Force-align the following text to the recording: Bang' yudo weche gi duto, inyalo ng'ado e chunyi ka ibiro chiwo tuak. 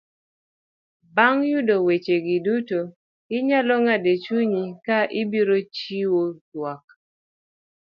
Bang' 1.15 1.43
yudo 1.51 1.75
weche 1.87 2.15
gi 2.25 2.37
duto, 2.45 2.79
inyalo 3.37 3.73
ng'ado 3.83 4.07
e 4.15 4.17
chunyi 4.23 4.63
ka 4.85 4.97
ibiro 5.21 5.57
chiwo 5.75 6.23
tuak. 6.49 6.85